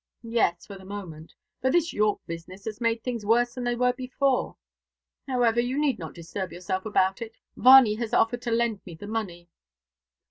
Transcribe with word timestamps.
"Yes, 0.23 0.65
for 0.65 0.79
the 0.79 0.83
moment. 0.83 1.35
But 1.61 1.73
this 1.73 1.93
York 1.93 2.21
business 2.25 2.65
has 2.65 2.81
made 2.81 3.03
things 3.03 3.23
worse 3.23 3.53
than 3.53 3.65
they 3.65 3.75
were 3.75 3.93
before. 3.93 4.57
However, 5.27 5.59
you 5.59 5.77
need 5.79 5.99
not 5.99 6.15
disturb 6.15 6.51
yourself 6.51 6.87
about 6.87 7.21
it. 7.21 7.37
Varney 7.55 7.93
has 7.97 8.11
offered 8.11 8.41
to 8.41 8.51
lend 8.51 8.81
me 8.83 8.95
the 8.95 9.05
money." 9.05 9.47